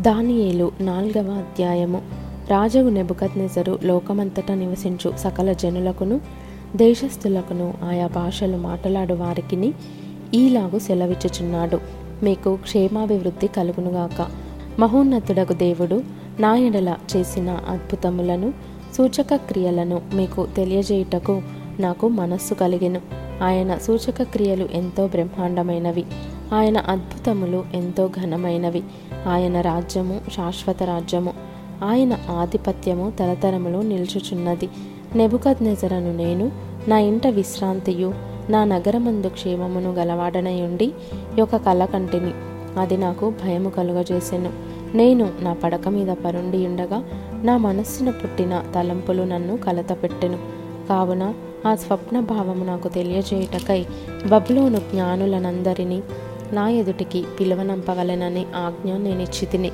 [0.00, 2.02] దానియేలు నాల్గవ అధ్యాయము.
[2.50, 6.20] రాజవు నెబుకత్నెజరు లోకమంతటా నివసించు సకల జనులకును
[6.76, 9.72] దేశస్థులకును ఆయా భాషలు మాట్లాడు వారికిని
[10.34, 11.78] ఈలాగు సెలవిచ్చుచున్నాడు.
[12.22, 14.26] మీకు క్షేమాభివృద్ధి కలుగునుగాక.
[14.78, 16.02] మహోన్నతుడకు దేవుడు
[16.40, 18.52] నాయడల చేసిన అద్భుతములను
[18.96, 21.42] సూచక క్రియలను మీకు తెలియజేయుటకు
[21.80, 23.00] నాకు మనస్సు కలిగెను.
[23.42, 26.04] ఆయన సూచక క్రియలు ఎంతో బ్రహ్మాండమైనవి.
[26.54, 28.82] ఆయన అద్భుతములు ఎంతో ఘనమైనవి.
[29.28, 31.32] ఆయన రాజ్యము శాశ్వత రాజ్యము
[31.84, 34.68] ఆయన ఆధిపత్యము తరతరములు నిల్చుచున్నది.
[35.14, 36.52] నెబుకద్నెజరను నేను
[36.88, 38.14] నా ఇంట విశ్రాంతియు
[38.50, 40.92] నా నగరమందు క్షేమమును గలవాడనయుండి
[41.42, 42.34] ఒక కల కంటిని
[42.80, 44.50] అది నాకు భయము కలుగజేసెను.
[44.94, 47.04] నేను నా పడక మీద పరుండి ఉండగా
[47.42, 50.38] నా మనస్సున పుట్టిన తలంపులు నన్ను కలతపెట్టెను.
[50.88, 51.34] కావున
[51.66, 53.86] ఆ స్వప్న భావము నాకు తెలియజేయుటకై
[54.26, 56.02] బబులోను జ్ఞానులనందరినీ
[56.52, 59.70] నా ఎదుటికి పిలువనంపవలెనని ఆజ్ఞ నేనిచ్చి తిని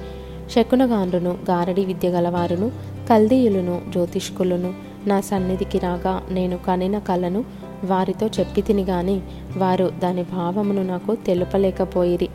[0.51, 2.73] శకునగాండును గారడి విద్య గలవారును
[3.11, 4.75] కల్దీయులను జ్యోతిష్కులను
[5.07, 7.45] నా సన్నిధికి రాగా నేను కనిన కలను
[7.85, 9.21] వారితో చెప్పి తిని గాని
[9.57, 12.29] వారు దాని భావమును నాకు తెలుపలేకపోయిరి.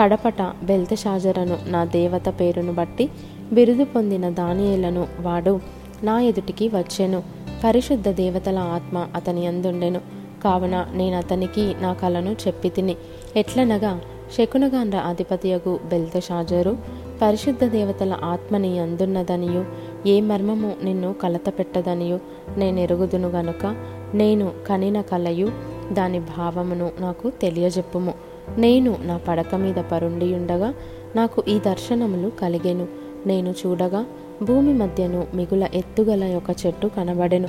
[0.00, 3.10] కడపట బెల్తషాజరను నా దేవత పేరును బట్టి
[3.52, 5.60] బిరుదు పొందిన దానియేలను వాడు
[6.02, 7.22] నా ఎదుటికి వచ్చెను.
[7.64, 10.17] పరిశుద్ధ దేవతల ఆత్మ అతని అందుండెను.
[10.42, 12.96] కావున నేను అతనికి నా కలను చెప్పి తిని
[13.36, 14.00] ఎట్లనగా
[14.36, 16.76] శకునగాండ్ర అధిపతియగు బెల్తషాజరు
[17.22, 19.64] పరిశుద్ధ దేవతల ఆత్మని అందున్నదనియు
[20.08, 22.20] ఏ మర్మము నిన్ను కలత పెట్టదనియు
[22.58, 23.76] నేను ఎరుగుదును గనుక
[24.14, 25.48] నేను కనిన కలయు
[25.92, 28.14] దాని భావమును నాకు తెలియజెప్పుము.
[28.58, 30.74] నేను నా పడక మీద పరుండి ఉండగా
[31.16, 32.86] నాకు ఈ దర్శనములు కలిగెను.
[33.26, 34.04] నేను చూడగా
[34.42, 37.48] భూమి మధ్యను మిగుల ఎత్తుగల ఒక చెట్టు కనబడెను.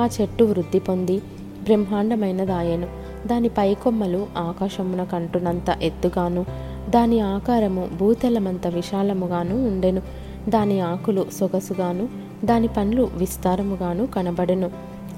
[0.00, 1.22] ఆ చెట్టు వృద్ధి పొంది
[1.68, 2.86] బ్రహ్మాండమైనదాయెను.
[3.26, 6.46] దాని పైకొమ్మలు ఆకాశమున కంటునంత ఎత్తుగాను
[6.90, 10.02] దాని ఆకారము భూతలమంత విశాలముగాను ఉండెను.
[10.48, 12.08] దాని ఆకులు సొగసుగాను
[12.44, 14.70] దాని పండ్లు విస్తారముగాను కనబడెను.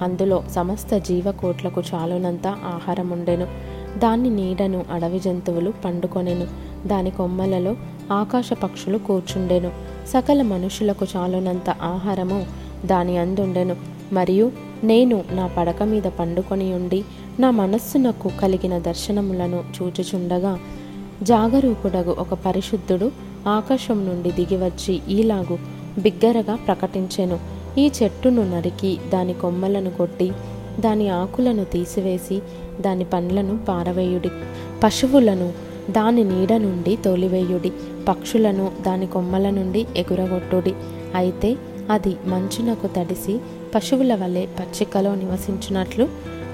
[0.03, 3.47] అందులో సమస్త జీవకోట్లకు చాలునంత ఆహారం ఉండెను
[3.99, 6.47] దాని నీడను అడవి జంతువులు పండుకొనెను.
[6.89, 7.77] దాని కొమ్మలలో
[8.13, 9.71] ఆకాశ పక్షులు కూర్చుండెను.
[10.09, 12.47] సకల మనుషులకు చాలునంత ఆహారము
[12.87, 13.77] దాని అందుండెను.
[14.13, 14.53] మరియు
[14.85, 17.05] నేను నా పడక మీద పండుకొని ఉండి
[17.41, 20.59] నా మనస్సునకు కలిగిన దర్శనములను చూచుచుండగా
[21.23, 23.11] జాగరూకుడగు ఒక పరిశుద్ధుడు
[23.49, 25.59] ఆకాశం నుండి దిగివచ్చి ఈలాగు
[25.99, 27.39] బిగ్గరగా ప్రకటించెను.
[27.79, 30.33] ఈ చెట్టును నరికి దాని కొమ్మలను కొట్టి
[30.81, 32.43] దాని ఆకులను తీసివేసి
[32.81, 34.29] దాని పండ్లను పారవేయుడి.
[34.85, 35.53] పశువులను
[35.91, 37.73] దాని నీడ నుండి తోలివేయుడి.
[38.09, 40.75] పక్షులను దాని కొమ్మల నుండి ఎగురగొట్టుడి.
[41.15, 41.57] అయితే
[41.91, 43.41] అది మంచునకు తడిసి
[43.75, 46.09] పశువుల వలె పచ్చికలో నివసించినట్లు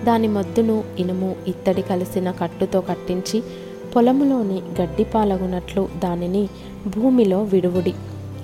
[0.04, 3.42] దాని మొద్దును ఇనుము ఇత్తడి కలిసిన కట్టుతో కట్టించి
[3.96, 6.48] పొలములోని గడ్డి పాలగునట్లు దానిని
[6.96, 7.94] భూమిలో విడువుడి.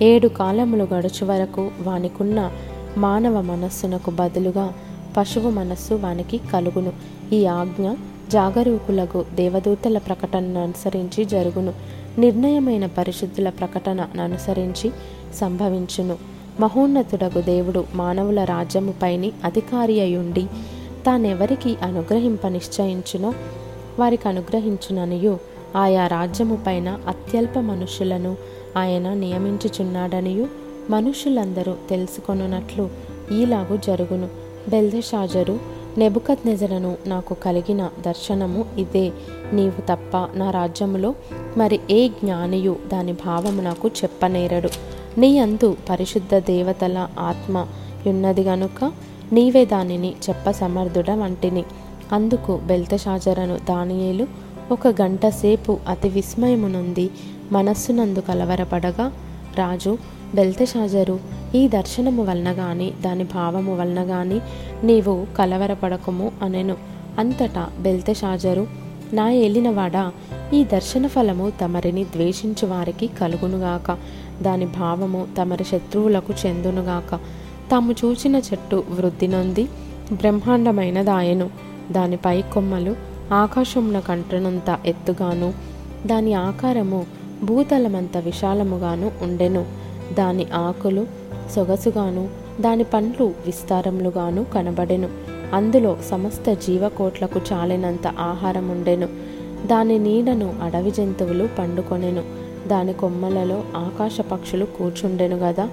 [0.02, 2.50] ఏడు కాలములు గడుచు వరకు వానికున్న
[2.96, 4.72] మానవ మనస్సునకు బదులుగా
[5.16, 6.92] పశువు మనస్సు వానికి కలుగును.
[7.34, 7.92] ఈ ఆజ్ఞ
[8.32, 11.72] జాగరూకులకు దేవదూతల ప్రకటనను అనుసరించి జరుగును.
[12.18, 14.90] నిర్ణయమైన పరిశుద్ధుల ప్రకటనను అనుసరించి
[15.34, 16.31] సంభవించును.
[16.60, 20.46] మహోన్నతుడగు దేవుడు మానవుల రాజ్యముపైని అధికారి అయుండి
[21.06, 23.34] తానెవరికి అనుగ్రహింప నిశ్చయించునో
[23.98, 25.38] వారికి అనుగ్రహించుననియు.
[25.76, 28.36] ఆయా రాజ్యము పైన అత్యల్ప మనుషులను
[28.76, 30.46] ఆయన నియమించుచున్నాడనియు.
[30.90, 32.90] మనుషులందరూ తెలుసుకొనున్నట్లు
[33.32, 34.28] ఈలాగు జరుగును.
[34.68, 35.58] బెల్దెషాజరు
[35.98, 39.12] నెబుకత్ నిజలను నాకు కలిగిన దర్శనము ఇదే.
[39.52, 41.14] నీవు తప్ప నా రాజ్యములో
[41.56, 44.91] మరి ఏ జ్ఞానియు దాని భావము నాకు చెప్పనేరడు.
[45.18, 47.66] నీ అందు పరిశుద్ధ దేవతల ఆత్మ
[48.06, 48.92] ఉన్నది గనుక
[49.32, 51.64] నీవే దానిని చెప్ప సమర్థుడ వంటిని.
[52.12, 54.26] అందుకు బెల్తషాజరను దానియేలు
[54.70, 57.10] ఒక గంట సేపు అతి విస్మయమునుంది
[57.52, 59.12] మనస్సునందు కలవరపడగా
[59.58, 59.98] రాజు
[60.34, 61.20] బెల్తషాజరు
[61.54, 64.40] ఈ దర్శనము వలన గాని దాని భావము వలన గాని
[64.84, 66.76] నీవు కలవరపడకము అనెను.
[67.18, 68.66] అంతటా బెల్తషాజరు
[69.12, 70.12] నా ఏలినవాడా
[70.54, 73.98] ఈ దర్శన ఫలము తమరిని ద్వేషించు వారికి కలుగునుగాక.
[74.42, 77.14] దాని భావము తమరి శత్రువులకు చెందునుగాక.
[77.70, 79.68] తాము చూచిన చెట్టు వృద్ధి నొంది
[80.12, 81.50] బ్రహ్మాండమైనదాయను.
[81.90, 82.96] దానిపై కొమ్మలు
[83.32, 85.52] ఆకాశమున కంటనంత ఎత్తుగాను
[86.06, 87.06] దాని ఆకారము
[87.44, 89.66] భూతలమంత విశాలముగాను ఉండెను.
[90.14, 91.06] దాని ఆకులు
[91.50, 92.28] సొగసుగాను
[92.60, 95.08] దాని పండ్లు విస్తారములుగాను కనబడెను.
[95.54, 99.08] అందులో సమస్త జీవకోట్లకు చాలినంత ఆహారం ఉండెను
[99.66, 102.41] దాని నీడను అడవి జంతువులు పండుకొనెను.
[102.72, 105.68] దాని కొమ్మలలో ఆకాశ పక్షులు కూర్చుండెను గదా.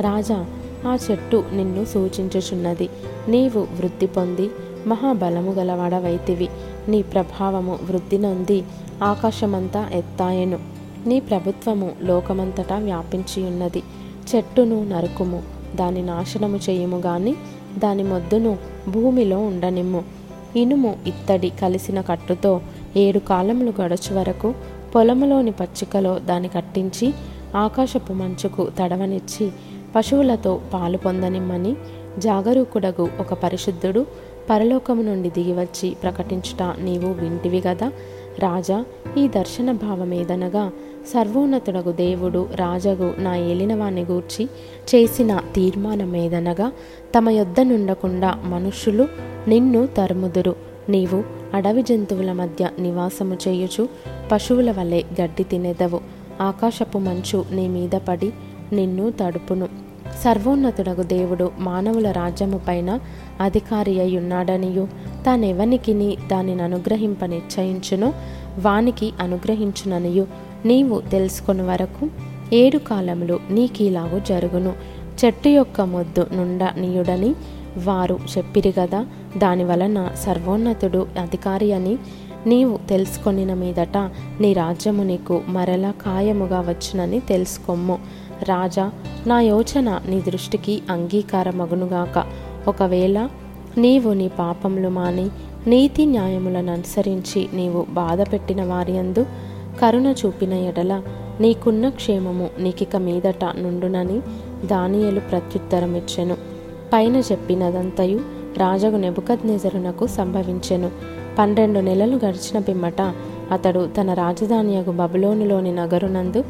[0.00, 0.40] రాజా
[0.86, 2.88] ఆ చెట్టు నిన్ను సూచించుచున్నది.
[3.28, 4.50] నీవు వృద్ధి పొంది
[4.86, 6.48] మహాబలము గలవాడవైతివి.
[6.88, 8.64] నీ ప్రభావము వృద్ధి నొంది
[9.02, 10.58] ఆకాశమంతా ఎత్తాయెను.
[11.06, 13.82] నీ ప్రభుత్వము లోకమంతటా వ్యాపించి ఉన్నది
[14.34, 15.42] చెట్టును నరుకుము
[15.74, 17.34] దాని నాశనము చేయుము గాని
[17.78, 18.58] దాని మొద్దును
[18.88, 20.02] భూమిలో ఉండనిమ్ము.
[20.56, 22.60] ఇనుము ఇత్తడి కలిసిన కట్టుతో
[22.96, 24.54] ఏడు కాలములు గడచు వరకు
[24.96, 27.14] పొలములోని పచ్చికలో దాని కట్టించి
[27.56, 29.50] ఆకాశపు మంచుకు తడవనిచ్చి
[29.96, 31.76] పశువులతో పాలు పొందనిమ్మని
[32.18, 34.06] జాగరూకుడగు ఒక పరిశుద్ధుడు
[34.50, 37.92] పరలోకము నుండి దిగివచ్చి ప్రకటించుట నీవు వింటివి గదా?
[38.38, 38.84] రాజా
[39.18, 40.70] ఈ దర్శన భావమేదనగా
[41.06, 44.44] సర్వోన్నతుడగు దేవుడు రాజగు నా ఏలినవాణ్ణి గూర్చి
[44.94, 46.72] చేసిన తీర్మానమేదనగా
[47.18, 49.08] తమ యొద్ద నుండకుండా మనుష్యులు
[49.48, 50.56] నిన్ను తరుముదురు.
[50.88, 51.24] నీవు
[51.56, 53.88] అడవి జంతువుల మధ్య నివాసము చేయుచు
[54.32, 56.00] పశువుల వలె గడ్డి తినేదవు.
[56.40, 58.32] ఆకాశపు మంచు నీ మీద పడి
[58.72, 59.68] నిన్ను తడుపును.
[60.24, 63.00] సర్వోన్నతుడగు దేవుడు మానవుల రాజ్యము పైన
[63.40, 64.88] అధికారి అయి ఉన్నాడనియు
[65.26, 68.12] తానెవనికిని దానిని అనుగ్రహింప నిశ్చయించును
[68.58, 70.26] వానికి అనుగ్రహించుననియు.
[70.64, 72.08] నీవు తెలుసుకుని వరకు
[72.52, 74.72] ఏడు కాలములు నీకీలాగు జరుగును.
[75.24, 77.34] చెట్టు యొక్క మొద్దు నుండ నీయుడని
[77.84, 79.06] వారు చెప్పిరి కదా
[79.38, 81.98] దాని వలన సర్వోన్నతుడు అధికారి అని
[82.46, 83.98] నీవు తెలుసుకొనిన మీదట
[84.40, 87.98] నీ రాజ్యము నీకు మరలా ఖాయముగా వచ్చునని తెలుసుకొమ్ము.
[88.42, 88.92] రాజా
[89.26, 92.24] నా యోచన నీ దృష్టికి అంగీకారమగునుగాక.
[92.68, 93.28] ఒకవేళ
[93.78, 95.30] నీవు నీ పాపములు మాని
[95.66, 99.26] నీతి న్యాయములను అనుసరించి నీవు బాధ పెట్టిన వారియందు
[99.80, 101.02] కరుణ చూపిన ఎడల
[101.40, 104.20] నీకున్న క్షేమము నీకిక మీదట నుండునని
[104.66, 106.55] దానియలు ప్రత్యుత్తరమిచ్చెను.
[106.96, 108.18] పైన చెప్పినదంతయు
[108.56, 110.90] రాజగు నెబుకద్ నిజరునకు సంభవించెను.
[111.38, 113.00] పన్నెండు నెలలు గడిచిన పిమ్మట
[113.52, 116.44] అతడు తన రాజధానియగు బబులోనులోని నగరునందు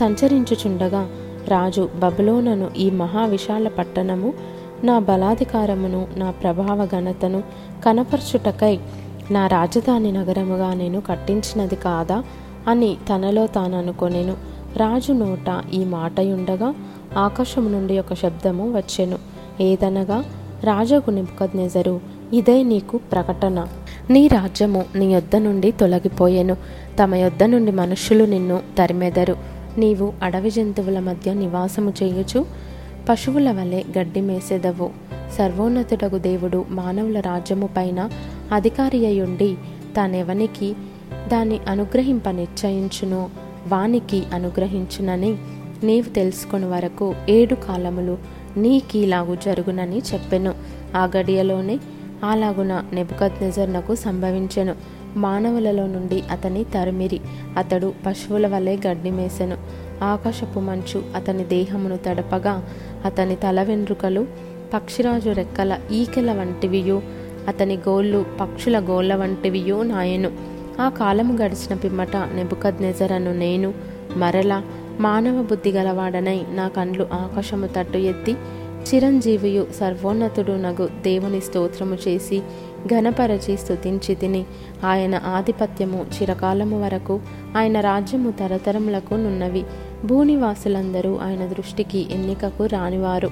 [0.00, 1.08] సంచరించుచుండగా
[1.48, 4.34] రాజు బబులోనను ఈ మహావిశాల పట్టణము
[4.84, 7.42] నా బలాధికారమును నా ప్రభావ ఘనతను
[7.84, 8.78] కనపరచుటకై
[9.30, 12.24] నా రాజధాని నగరముగా నేను కట్టించినది కాదా
[12.68, 14.36] అని తనలో తాను అనుకొనెను
[14.76, 16.74] రాజు నోట ఈ మాటయుండగా
[17.16, 19.31] ఆకాశము నుండి ఒక శబ్దము వచ్చెను.
[19.60, 20.24] ఏదనగా
[20.64, 22.00] రాజగు నిబుకద్నెజరు
[22.32, 23.66] ఇదే నీకు ప్రకటన.
[24.10, 26.56] నీ రాజ్యము నీ యొద్ద నుండి తొలగిపోయెను.
[27.02, 29.36] తమ యొద్ద నుండి మనుష్యులు నిన్ను తరిమెదరు.
[29.78, 32.46] నీవు అడవి జంతువుల మధ్య నివాసము చేయుచు
[33.08, 34.90] పశువుల వలె గడ్డి మేసెదవు.
[35.38, 38.10] సర్వోన్నతుడగు దేవుడు మానవుల రాజ్యము పైన
[38.52, 39.56] అధికారి అయ్యుండి
[39.96, 40.74] తానెవనికి
[41.32, 43.28] దాన్ని అనుగ్రహింప నిశ్చయించునో
[43.68, 45.36] వానికి అనుగ్రహించునని
[45.84, 48.18] నీవు తెలుసుకుని వరకు ఏడు కాలములు
[48.56, 50.54] నీకీలాగు జరుగునని చెప్పెను.
[50.96, 51.78] ఆ గడియలోనే
[52.24, 54.74] అలాగున నెబుకద్నెజర్నకు సంభవించెను.
[55.16, 57.20] మానవులలో నుండి అతని తరిమిరి.
[57.56, 59.56] అతడు పశువుల వలె గడ్డి మేసెను.
[60.02, 62.68] ఆకాశపు మంచు అతని దేహమును తడపగా
[63.04, 64.26] అతని తల వెన్రుకలు
[64.74, 67.02] పక్షిరాజు రెక్కల ఈకెల వంటివియు
[67.48, 70.30] అతని గోళ్ళు పక్షుల గోళ్ళ వంటివియు నాయను.
[70.80, 73.74] ఆ కాలము గడిచిన పిమ్మట నెబుకద్నెజరను నేను
[74.16, 74.62] మరలా
[75.00, 78.32] మానవ బుద్ధి గలవాడనై నా కండ్లు ఆకాశము తట్టు ఎత్తి
[78.94, 82.42] చిరంజీవియు సర్వోన్నతుడు నగు దేవుని స్తోత్రము చేసి
[82.86, 84.44] ఘనపరచి స్థుతించి తిని
[84.84, 87.20] ఆయన ఆధిపత్యము చిరకాలము వరకు
[87.56, 89.64] ఆయన రాజ్యము తరతరములకు నున్నవి.
[90.04, 93.30] భూనివాసులందరూ ఆయన దృష్టికి ఎన్నికకు రానివారు.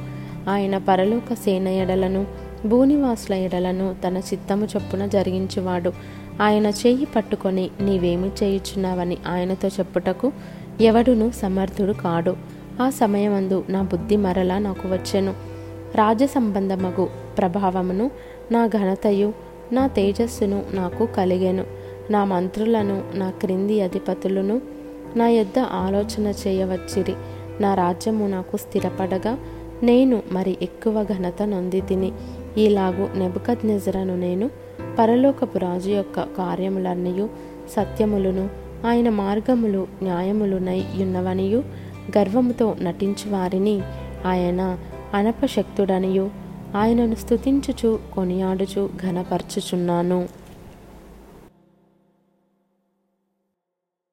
[0.49, 2.27] ఆయన పరలోక సేన ఎడలను
[2.67, 5.93] భూనివాసుల ఎడలను తన చిత్తము చొప్పున జరిగించువాడు.
[6.43, 10.33] ఆయన చేయి పట్టుకొని నీవేమి చేయుచున్నావని ఆయనతో చెప్పుటకు
[10.81, 12.37] ఎవడును సమర్థుడు కాడు.
[12.83, 15.35] ఆ సమయమందు నా బుద్ధి మరలా నాకు వచ్చెను.
[15.95, 17.09] రాజ సంబంధమగు
[17.39, 18.11] ప్రభావమును
[18.53, 19.33] నా ఘనతయు
[19.73, 21.65] నా తేజస్సును నాకు కలిగెను.
[22.11, 24.61] నా మంత్రులను నా క్రింది అధిపతులను
[25.17, 27.15] నా యొద్ద ఆలోచన చేయవచ్చిరి.
[27.61, 29.39] నా రాజ్యము నాకు స్థిరపడగా
[29.83, 32.13] నేను మరి ఎక్కువ ఘనత నొంది తిని
[32.59, 34.51] ఈలాగు నెబుకద్నెజరను నేను
[34.99, 37.29] పరలోకపు రాజు యొక్క కార్యములన్నయు
[37.71, 41.65] సత్యములను ఆయన మార్గములు న్యాయములునై ఉన్నవనియు
[42.19, 43.81] గర్వముతో నటించు వారిని
[44.27, 44.79] ఆయన
[45.15, 46.31] అనపశక్తుడనియు.
[46.77, 50.29] ఆయనను స్తుతించుచు కొనియాడుచు ఘనపరచుచున్నాను.